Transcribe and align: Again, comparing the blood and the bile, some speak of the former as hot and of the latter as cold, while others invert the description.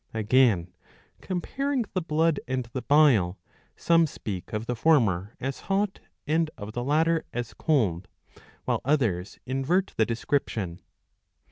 Again, 0.15 0.73
comparing 1.21 1.85
the 1.93 2.01
blood 2.01 2.39
and 2.47 2.65
the 2.73 2.81
bile, 2.81 3.37
some 3.75 4.07
speak 4.07 4.51
of 4.51 4.65
the 4.65 4.75
former 4.75 5.35
as 5.39 5.59
hot 5.69 5.99
and 6.25 6.49
of 6.57 6.73
the 6.73 6.83
latter 6.83 7.23
as 7.33 7.53
cold, 7.53 8.07
while 8.65 8.81
others 8.83 9.37
invert 9.45 9.93
the 9.97 10.05
description. 10.07 10.81